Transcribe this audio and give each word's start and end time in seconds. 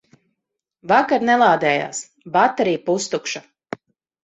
Vakar 0.91 1.25
nelādējās, 1.31 2.01
baterija 2.39 2.83
pustukša. 2.91 3.45